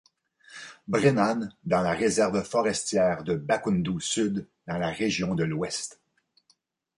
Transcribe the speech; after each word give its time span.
Brenan 0.87 1.49
dans 1.63 1.81
la 1.83 1.91
réserve 1.91 2.43
forestière 2.43 3.23
de 3.23 3.35
Bakundu-Sud, 3.35 4.47
dans 4.65 4.79
la 4.79 4.89
Région 4.89 5.35
de 5.35 5.43
l'Ouest. 5.43 6.01